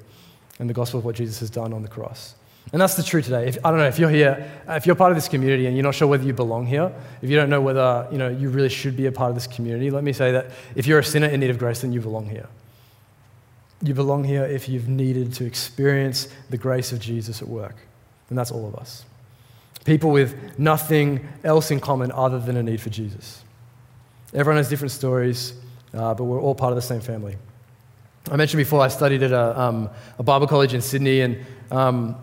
[0.59, 2.35] and the gospel of what Jesus has done on the cross.
[2.73, 3.49] And that's the truth today.
[3.49, 5.85] If, I don't know, if you're here, if you're part of this community and you're
[5.85, 6.93] not sure whether you belong here,
[7.23, 9.47] if you don't know whether you, know, you really should be a part of this
[9.47, 12.01] community, let me say that if you're a sinner in need of grace, then you
[12.01, 12.47] belong here.
[13.83, 17.77] You belong here if you've needed to experience the grace of Jesus at work.
[18.29, 19.05] And that's all of us
[19.89, 23.43] people with nothing else in common other than a need for Jesus.
[24.35, 25.55] Everyone has different stories,
[25.95, 27.37] uh, but we're all part of the same family.
[28.31, 31.39] I mentioned before I studied at a, um, a Bible college in Sydney, and
[31.71, 32.17] um,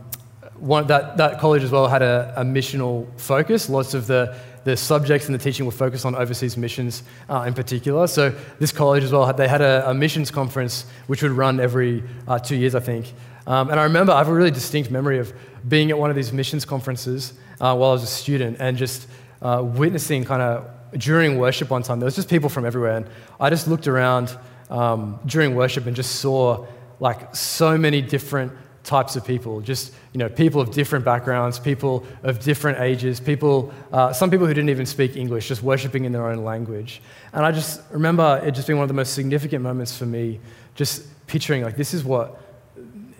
[0.59, 3.67] one, that, that college as well had a, a, missional focus.
[3.67, 7.55] Lots of the, the subjects and the teaching were focused on overseas missions uh, in
[7.55, 8.05] particular.
[8.05, 12.03] So this college as well, they had a, a missions conference which would run every
[12.27, 13.11] uh, two years, I think.
[13.47, 15.33] Um, and I remember I have a really distinct memory of
[15.67, 19.07] being at one of these missions conferences uh, while I was a student and just
[19.41, 21.99] uh, witnessing kind of during worship one time.
[21.99, 23.07] There was just people from everywhere, and
[23.39, 24.35] I just looked around
[24.69, 26.65] um, during worship and just saw
[26.99, 28.51] like so many different
[28.83, 33.73] types of people just you know people of different backgrounds people of different ages people
[33.91, 37.01] uh, some people who didn't even speak english just worshiping in their own language
[37.33, 40.39] and i just remember it just being one of the most significant moments for me
[40.75, 42.39] just picturing like this is what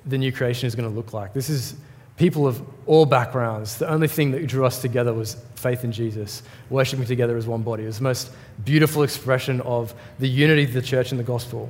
[0.05, 1.75] the new creation is going to look like this is
[2.17, 6.43] people of all backgrounds the only thing that drew us together was faith in jesus
[6.69, 8.31] worshiping together as one body it was the most
[8.63, 11.69] beautiful expression of the unity of the church and the gospel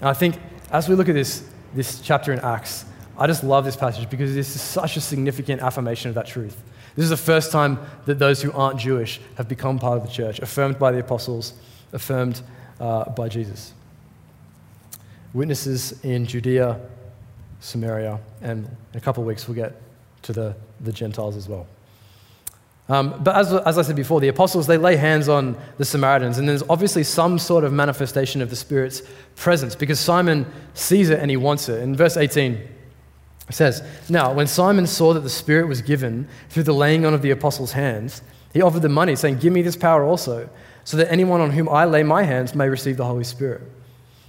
[0.00, 0.38] and i think
[0.70, 2.84] as we look at this this chapter in acts
[3.16, 6.60] I just love this passage because this is such a significant affirmation of that truth.
[6.96, 10.12] This is the first time that those who aren't Jewish have become part of the
[10.12, 11.54] church, affirmed by the apostles,
[11.92, 12.42] affirmed
[12.80, 13.72] uh, by Jesus.
[15.32, 16.80] Witnesses in Judea,
[17.64, 19.80] Samaria, and in a couple of weeks we'll get
[20.22, 21.66] to the, the Gentiles as well.
[22.90, 26.36] Um, but as, as I said before, the apostles, they lay hands on the Samaritans,
[26.36, 29.02] and there's obviously some sort of manifestation of the Spirit's
[29.36, 31.80] presence because Simon sees it and he wants it.
[31.80, 32.68] In verse 18, it
[33.50, 37.22] says, Now, when Simon saw that the Spirit was given through the laying on of
[37.22, 38.20] the apostles' hands,
[38.52, 40.50] he offered them money, saying, Give me this power also,
[40.84, 43.62] so that anyone on whom I lay my hands may receive the Holy Spirit.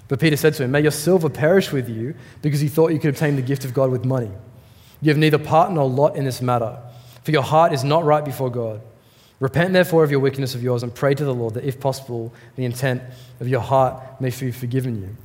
[0.08, 3.00] But Peter said to him, May your silver perish with you, because you thought you
[3.00, 4.32] could obtain the gift of God with money.
[5.02, 6.78] You have neither part nor lot in this matter,
[7.24, 8.82] for your heart is not right before God.
[9.40, 12.34] Repent therefore of your wickedness of yours, and pray to the Lord that, if possible,
[12.56, 13.02] the intent
[13.40, 15.16] of your heart may be forgiven you.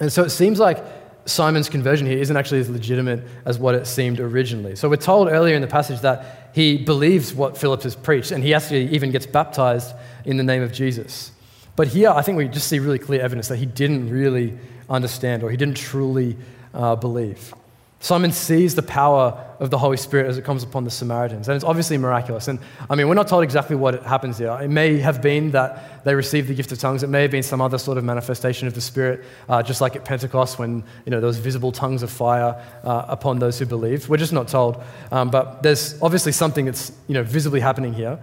[0.00, 0.82] And so it seems like
[1.24, 4.74] Simon's conversion here isn't actually as legitimate as what it seemed originally.
[4.74, 8.42] So we're told earlier in the passage that he believes what Philip has preached, and
[8.42, 11.30] he actually even gets baptized in the name of Jesus.
[11.76, 14.58] But here, I think we just see really clear evidence that he didn't really
[14.90, 16.36] understand or he didn't truly
[16.74, 17.54] uh, believe.
[18.02, 21.54] Simon sees the power of the Holy Spirit as it comes upon the Samaritans, and
[21.54, 22.48] it's obviously miraculous.
[22.48, 22.58] And
[22.90, 24.58] I mean, we're not told exactly what happens here.
[24.60, 27.04] It may have been that they received the gift of tongues.
[27.04, 29.94] It may have been some other sort of manifestation of the Spirit, uh, just like
[29.94, 33.66] at Pentecost when you know there was visible tongues of fire uh, upon those who
[33.66, 34.08] believed.
[34.08, 34.82] We're just not told,
[35.12, 38.18] um, but there's obviously something that's you know visibly happening here,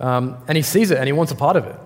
[0.00, 1.76] um, and he sees it and he wants a part of it.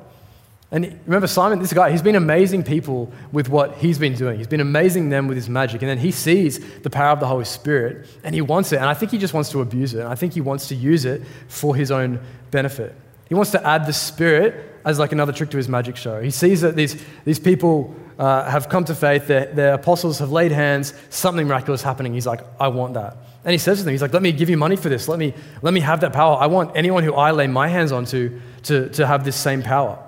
[0.72, 4.38] And remember, Simon, this guy, he's been amazing people with what he's been doing.
[4.38, 5.82] He's been amazing them with his magic.
[5.82, 8.76] And then he sees the power of the Holy Spirit and he wants it.
[8.76, 10.00] And I think he just wants to abuse it.
[10.00, 12.94] And I think he wants to use it for his own benefit.
[13.28, 16.22] He wants to add the Spirit as like another trick to his magic show.
[16.22, 20.32] He sees that these, these people uh, have come to faith, their, their apostles have
[20.32, 22.14] laid hands, something miraculous happening.
[22.14, 23.18] He's like, I want that.
[23.44, 25.06] And he says to them, he's like, let me give you money for this.
[25.06, 26.38] Let me, let me have that power.
[26.38, 29.62] I want anyone who I lay my hands on to, to, to have this same
[29.62, 30.02] power.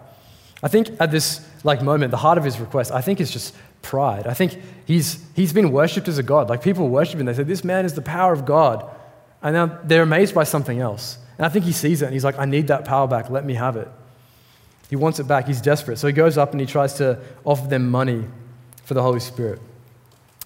[0.64, 3.55] I think at this like moment, the heart of his request, I think is just
[3.83, 4.27] pride.
[4.27, 6.48] I think he's, he's been worshipped as a god.
[6.48, 7.27] Like people worship him.
[7.27, 8.90] They say, this man is the power of God.
[9.42, 11.18] And now they're amazed by something else.
[11.37, 13.29] And I think he sees it and he's like, I need that power back.
[13.29, 13.88] Let me have it.
[14.88, 15.46] He wants it back.
[15.46, 15.98] He's desperate.
[15.98, 18.24] So he goes up and he tries to offer them money
[18.85, 19.61] for the Holy Spirit.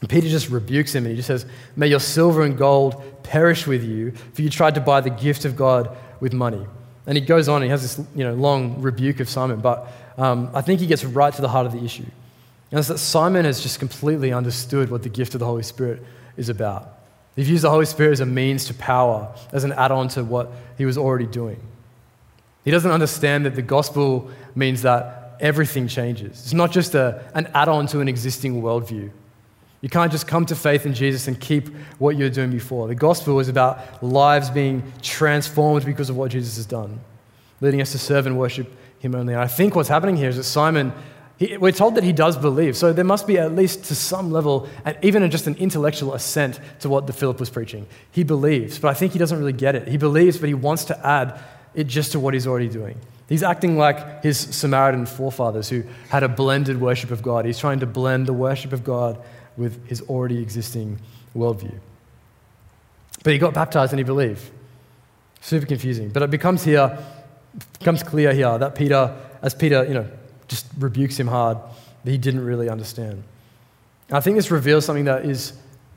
[0.01, 3.69] And Peter just rebukes him and he just says, May your silver and gold perish
[3.69, 6.67] with you, for you tried to buy the gift of God with money.
[7.09, 9.91] And he goes on, and he has this you know, long rebuke of Simon, but
[10.19, 12.05] um, I think he gets right to the heart of the issue.
[12.71, 16.03] And it's that Simon has just completely understood what the gift of the Holy Spirit
[16.37, 16.99] is about.
[17.37, 20.25] He views the Holy Spirit as a means to power, as an add on to
[20.25, 21.61] what he was already doing.
[22.65, 26.33] He doesn't understand that the gospel means that everything changes.
[26.43, 29.11] It's not just a, an add on to an existing worldview.
[29.81, 32.89] You can't just come to faith in Jesus and keep what you were doing before.
[32.89, 36.99] The gospel is about lives being transformed because of what Jesus has done,
[37.61, 39.35] leading us to serve and worship him only.
[39.35, 40.93] And I think what's happening here is that Simon,
[41.37, 42.77] he, we're told that he does believe.
[42.77, 46.61] So there must be at least to some level, and even just an intellectual assent
[46.81, 47.87] to what the Philip was preaching.
[48.11, 49.89] He believes, but I think he doesn't really get it.
[49.89, 51.41] He believes, but he wants to add
[51.75, 52.99] it just to what he's already doing.
[53.29, 57.45] He's acting like his Samaritan forefathers who had a blended worship of God.
[57.45, 59.19] He's trying to blend the worship of God
[59.57, 60.99] with his already existing
[61.37, 61.79] worldview.
[63.23, 64.51] But he got baptized and he believed.
[65.41, 66.09] Super confusing.
[66.09, 66.99] But it becomes here
[67.79, 70.07] becomes clear here that Peter, as Peter, you know,
[70.49, 71.59] just rebukes him hard,
[72.05, 73.23] that he didn't really understand.
[74.09, 75.53] And I think this reveals something that is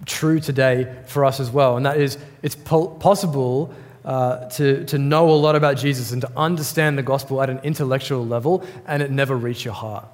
[0.06, 4.98] true today for us as well, and that is it's po- possible uh, to, to
[4.98, 9.04] know a lot about Jesus and to understand the gospel at an intellectual level and
[9.04, 10.06] it never reach your heart.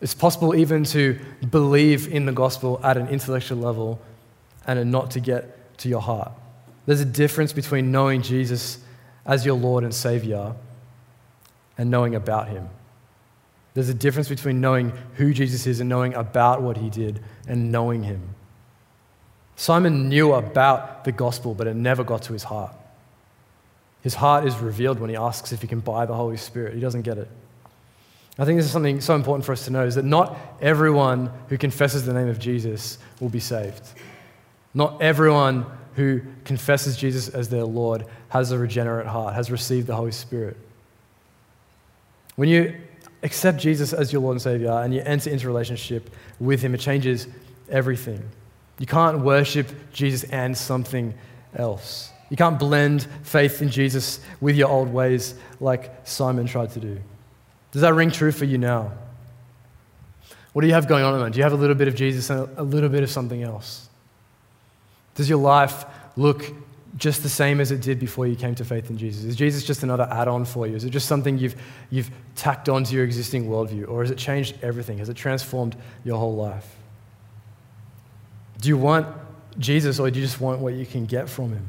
[0.00, 1.18] It's possible even to
[1.50, 4.00] believe in the gospel at an intellectual level
[4.66, 6.32] and not to get to your heart.
[6.86, 8.78] There's a difference between knowing Jesus
[9.26, 10.54] as your Lord and Savior
[11.76, 12.68] and knowing about Him.
[13.74, 17.72] There's a difference between knowing who Jesus is and knowing about what He did and
[17.72, 18.34] knowing Him.
[19.56, 22.74] Simon knew about the gospel, but it never got to his heart.
[24.02, 26.74] His heart is revealed when he asks if he can buy the Holy Spirit.
[26.74, 27.28] He doesn't get it.
[28.38, 31.30] I think this is something so important for us to know is that not everyone
[31.48, 33.82] who confesses the name of Jesus will be saved.
[34.74, 39.94] Not everyone who confesses Jesus as their Lord has a regenerate heart, has received the
[39.94, 40.56] Holy Spirit.
[42.36, 42.74] When you
[43.22, 46.80] accept Jesus as your Lord and Savior and you enter into relationship with Him, it
[46.80, 47.28] changes
[47.68, 48.22] everything.
[48.78, 51.14] You can't worship Jesus and something
[51.54, 52.10] else.
[52.30, 56.98] You can't blend faith in Jesus with your old ways like Simon tried to do.
[57.70, 58.92] Does that ring true for you now?
[60.52, 61.34] What do you have going on at the moment?
[61.34, 63.88] Do you have a little bit of Jesus and a little bit of something else?
[65.14, 65.84] Does your life
[66.16, 66.52] look
[66.96, 69.24] just the same as it did before you came to faith in Jesus?
[69.24, 70.76] Is Jesus just another add on for you?
[70.76, 71.56] Is it just something you've,
[71.90, 73.88] you've tacked onto your existing worldview?
[73.88, 74.98] Or has it changed everything?
[74.98, 76.76] Has it transformed your whole life?
[78.60, 79.06] Do you want
[79.58, 81.68] Jesus or do you just want what you can get from him?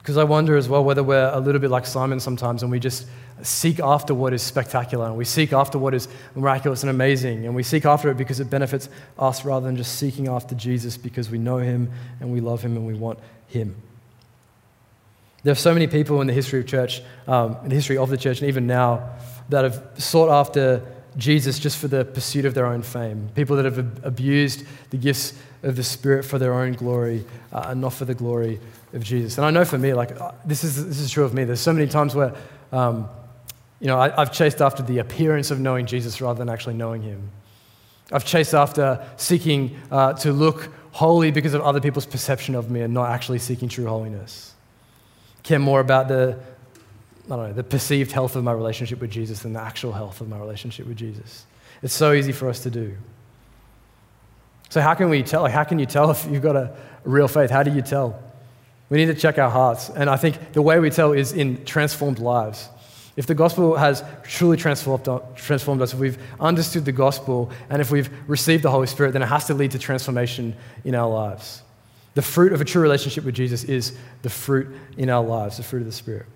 [0.00, 2.80] Because I wonder as well whether we're a little bit like Simon sometimes and we
[2.80, 3.06] just
[3.42, 7.54] seek after what is spectacular and we seek after what is miraculous and amazing and
[7.54, 11.30] we seek after it because it benefits us rather than just seeking after Jesus because
[11.30, 13.76] we know him and we love him and we want him.
[15.42, 18.10] There are so many people in the history of church, um, in the history of
[18.10, 19.10] the church, and even now,
[19.48, 20.82] that have sought after
[21.16, 23.30] Jesus just for the pursuit of their own fame.
[23.34, 25.32] People that have abused the gifts
[25.62, 28.60] of the Spirit for their own glory uh, and not for the glory
[28.92, 29.38] of Jesus.
[29.38, 31.44] And I know for me, like, uh, this is, this is true of me.
[31.44, 32.34] There's so many times where
[32.72, 33.08] um,
[33.80, 37.02] you know, I, have chased after the appearance of knowing Jesus rather than actually knowing
[37.02, 37.30] him.
[38.12, 42.82] I've chased after seeking uh, to look holy because of other people's perception of me
[42.82, 44.54] and not actually seeking true holiness.
[45.42, 46.38] Care more about the,
[47.26, 50.20] I don't know, the perceived health of my relationship with Jesus than the actual health
[50.20, 51.46] of my relationship with Jesus.
[51.82, 52.96] It's so easy for us to do.
[54.68, 55.42] So, how can we tell?
[55.42, 57.50] Like, how can you tell if you've got a real faith?
[57.50, 58.20] How do you tell?
[58.90, 59.88] We need to check our hearts.
[59.88, 62.68] And I think the way we tell is in transformed lives.
[63.16, 67.90] If the gospel has truly transformed, transformed us, if we've understood the gospel, and if
[67.90, 71.62] we've received the Holy Spirit, then it has to lead to transformation in our lives.
[72.14, 75.62] The fruit of a true relationship with Jesus is the fruit in our lives, the
[75.62, 76.26] fruit of the Spirit.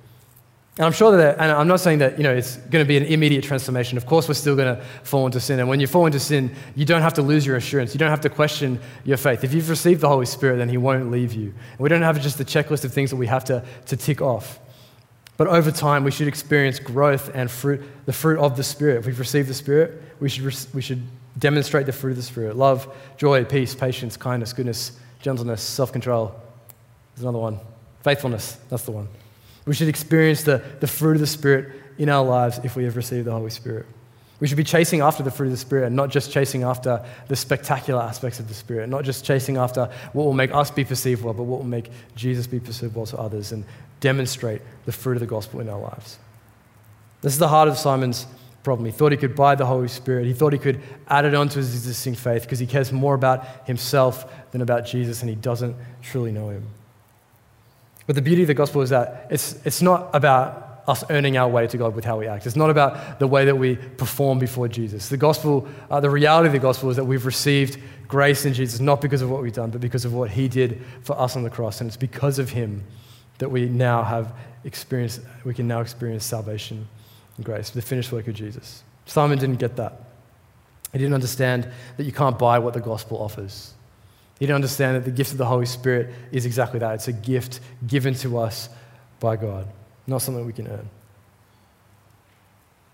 [0.77, 2.97] And I'm sure that, and I'm not saying that, you know, it's going to be
[2.97, 3.97] an immediate transformation.
[3.97, 5.61] Of course, we're still going to fall into sin.
[5.61, 7.95] And when you fall into sin, you don't have to lose your assurance.
[7.95, 9.45] You don't have to question your faith.
[9.45, 11.55] If you've received the Holy Spirit, then He won't leave you.
[11.71, 14.21] And we don't have just a checklist of things that we have to, to tick
[14.21, 14.59] off.
[15.37, 18.99] But over time, we should experience growth and fruit, the fruit of the Spirit.
[18.99, 21.03] If we've received the Spirit, we should, we should
[21.39, 26.35] demonstrate the fruit of the Spirit love, joy, peace, patience, kindness, goodness, gentleness, self control.
[27.15, 27.61] There's another one.
[28.03, 29.09] Faithfulness, that's the one.
[29.67, 32.97] We should experience the, the fruit of the Spirit in our lives if we have
[32.97, 33.87] received the Holy Spirit.
[34.41, 37.05] We should be chasing after the fruit of the Spirit and not just chasing after
[37.29, 40.85] the spectacular aspects of the Spirit, not just chasing after what will make us be
[40.85, 43.65] perceived well, but what will make Jesus be perceived well to others and
[44.01, 46.19] demonstrate the fruit of the gospel in our lives.
[47.23, 48.27] This is the heart of Simon's
[48.65, 48.85] problem.
[48.87, 50.27] He thought he could buy the Holy Spirit.
[50.27, 53.67] He thought he could add it onto his existing faith because he cares more about
[53.67, 56.67] himself than about Jesus and he doesn't truly know him.
[58.07, 61.49] But the beauty of the gospel is that it's, it's not about us earning our
[61.49, 62.47] way to God with how we act.
[62.47, 65.09] It's not about the way that we perform before Jesus.
[65.09, 68.81] The gospel, uh, the reality of the gospel is that we've received grace in Jesus,
[68.81, 71.43] not because of what we've done, but because of what he did for us on
[71.43, 71.81] the cross.
[71.81, 72.85] And it's because of him
[73.39, 76.87] that we now have experienced, we can now experience salvation
[77.37, 78.83] and grace, the finished work of Jesus.
[79.07, 80.01] Simon didn't get that.
[80.93, 83.74] He didn't understand that you can't buy what the gospel offers.
[84.45, 86.95] He didn't understand that the gift of the Holy Spirit is exactly that.
[86.97, 88.69] It's a gift given to us
[89.21, 89.67] by God
[90.07, 90.89] not something we can earn.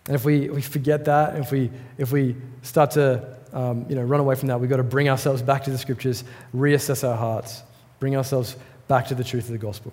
[0.06, 4.02] And if we, we forget that, if we, if we start to um, you know,
[4.02, 7.16] run away from that, we've got to bring ourselves back to the scriptures, reassess our
[7.16, 7.62] hearts,
[7.98, 8.56] bring ourselves
[8.88, 9.92] back to the truth of the gospel.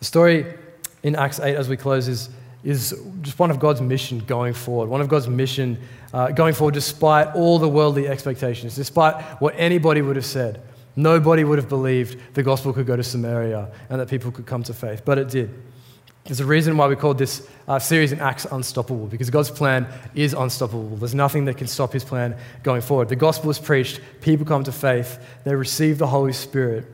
[0.00, 0.54] The story
[1.02, 2.28] in Acts 8 as we close is,
[2.64, 5.78] is just one of God's mission going forward, one of God's mission
[6.12, 10.62] uh, going forward despite all the worldly expectations, despite what anybody would have said.
[10.94, 14.62] Nobody would have believed the gospel could go to Samaria and that people could come
[14.64, 15.50] to faith, but it did.
[16.24, 19.88] There's a reason why we called this uh, series in Acts Unstoppable, because God's plan
[20.14, 20.96] is unstoppable.
[20.96, 23.08] There's nothing that can stop his plan going forward.
[23.08, 26.86] The gospel is preached, people come to faith, they receive the Holy Spirit.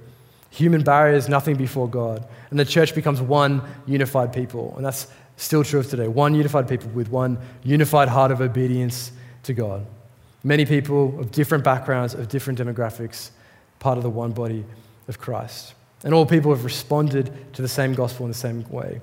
[0.50, 2.26] Human barriers, nothing before God.
[2.48, 4.74] And the church becomes one unified people.
[4.76, 5.08] And that's
[5.38, 6.08] still true of today.
[6.08, 9.12] One unified people with one unified heart of obedience
[9.44, 9.86] to God.
[10.44, 13.30] Many people of different backgrounds, of different demographics,
[13.78, 14.64] part of the one body
[15.06, 15.74] of Christ.
[16.04, 19.00] And all people have responded to the same gospel in the same way.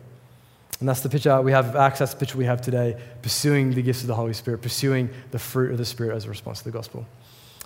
[0.80, 3.72] And that's the picture we have of Acts, that's the picture we have today, pursuing
[3.72, 6.60] the gifts of the Holy Spirit, pursuing the fruit of the Spirit as a response
[6.60, 7.06] to the gospel.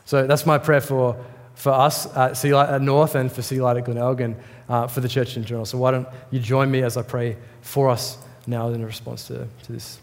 [0.05, 1.23] So that's my prayer for,
[1.55, 4.35] for us at, City Light at North and for City Light at Glenelg
[4.67, 5.65] uh, for the church in general.
[5.65, 9.47] So why don't you join me as I pray for us now in response to,
[9.63, 9.99] to this.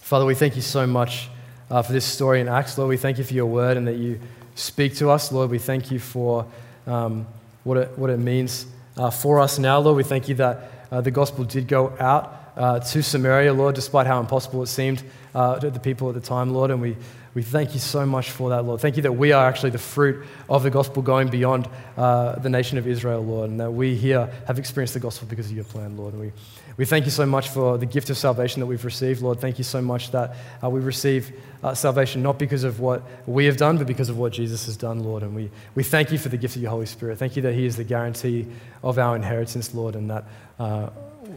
[0.00, 1.28] Father, we thank you so much
[1.70, 2.76] uh, for this story in Acts.
[2.76, 4.20] Lord, we thank you for your word and that you
[4.54, 5.30] speak to us.
[5.30, 6.46] Lord, we thank you for
[6.86, 7.26] um,
[7.64, 9.78] what, it, what it means uh, for us now.
[9.78, 13.74] Lord, we thank you that uh, the gospel did go out uh, to Samaria, Lord,
[13.74, 15.02] despite how impossible it seemed
[15.34, 16.70] uh, to the people at the time, Lord.
[16.70, 16.96] And we,
[17.34, 18.80] we thank you so much for that, Lord.
[18.80, 22.48] Thank you that we are actually the fruit of the gospel going beyond uh, the
[22.48, 25.64] nation of Israel, Lord, and that we here have experienced the gospel because of your
[25.64, 26.14] plan, Lord.
[26.14, 26.32] And we,
[26.76, 29.40] we thank you so much for the gift of salvation that we've received, Lord.
[29.40, 31.32] Thank you so much that uh, we receive
[31.62, 34.76] uh, salvation not because of what we have done, but because of what Jesus has
[34.76, 35.22] done, Lord.
[35.22, 37.18] And we, we thank you for the gift of your Holy Spirit.
[37.18, 38.46] Thank you that He is the guarantee
[38.82, 40.24] of our inheritance, Lord, and that.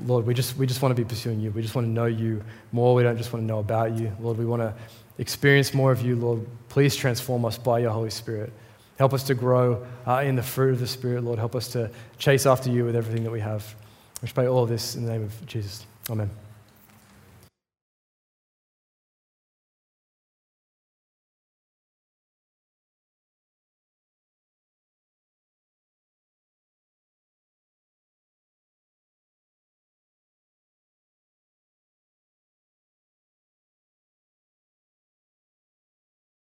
[0.06, 1.51] Lord, we just, we just want to be pursuing you.
[1.51, 2.95] We just want to know you more.
[2.95, 4.16] We don't just want to know about you.
[4.20, 4.74] Lord, we want to
[5.18, 6.45] experience more of you, Lord.
[6.70, 8.51] Please transform us by your Holy Spirit.
[8.97, 11.39] Help us to grow uh, in the fruit of the Spirit, Lord.
[11.39, 13.76] Help us to chase after you with everything that we have.
[14.22, 15.86] We pray all of this in the name of Jesus.
[16.10, 16.43] Amen.